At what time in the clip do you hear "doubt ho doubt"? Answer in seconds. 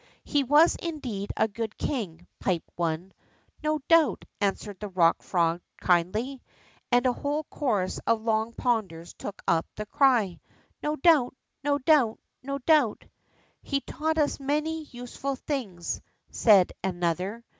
10.95-12.19, 11.77-13.03